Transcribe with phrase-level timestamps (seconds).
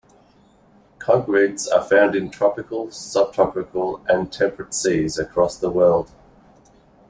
[0.97, 6.09] Congrids are found in tropical, subtropical and temperate seas across the world.